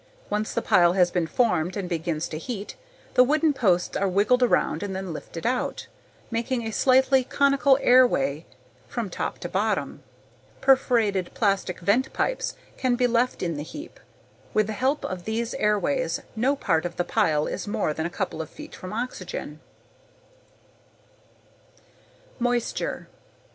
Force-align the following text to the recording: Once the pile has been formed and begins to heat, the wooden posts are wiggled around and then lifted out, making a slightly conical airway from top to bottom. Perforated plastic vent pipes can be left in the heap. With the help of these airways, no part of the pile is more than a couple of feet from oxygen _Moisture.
Once 0.31 0.51
the 0.51 0.63
pile 0.63 0.93
has 0.93 1.11
been 1.11 1.27
formed 1.27 1.77
and 1.77 1.87
begins 1.87 2.27
to 2.27 2.39
heat, 2.39 2.75
the 3.13 3.23
wooden 3.23 3.53
posts 3.53 3.95
are 3.95 4.07
wiggled 4.07 4.41
around 4.41 4.81
and 4.81 4.95
then 4.95 5.13
lifted 5.13 5.45
out, 5.45 5.85
making 6.31 6.63
a 6.65 6.71
slightly 6.71 7.23
conical 7.23 7.77
airway 7.81 8.43
from 8.87 9.11
top 9.11 9.37
to 9.37 9.47
bottom. 9.47 10.01
Perforated 10.59 11.29
plastic 11.35 11.79
vent 11.81 12.11
pipes 12.13 12.55
can 12.77 12.95
be 12.95 13.05
left 13.05 13.43
in 13.43 13.57
the 13.57 13.61
heap. 13.63 13.99
With 14.55 14.65
the 14.65 14.73
help 14.73 15.05
of 15.05 15.25
these 15.25 15.53
airways, 15.53 16.23
no 16.35 16.55
part 16.55 16.83
of 16.83 16.95
the 16.95 17.03
pile 17.03 17.45
is 17.45 17.67
more 17.67 17.93
than 17.93 18.07
a 18.07 18.09
couple 18.09 18.41
of 18.41 18.49
feet 18.49 18.73
from 18.75 18.93
oxygen 18.93 19.59
_Moisture. 22.41 23.05